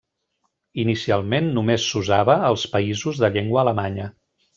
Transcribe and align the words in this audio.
Inicialment 0.83 1.51
només 1.57 1.85
s'usava 1.89 2.37
als 2.47 2.63
països 2.77 3.21
de 3.25 3.31
llengua 3.37 3.63
alemanya. 3.65 4.09